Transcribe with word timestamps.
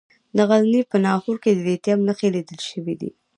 د 0.37 0.37
غزني 0.49 0.81
په 0.91 0.97
ناهور 1.05 1.37
کې 1.43 1.51
د 1.53 1.59
لیتیم 1.67 1.99
نښې 2.07 2.29
لیدل 2.35 2.59
شوي 2.69 2.95
دي. 3.01 3.11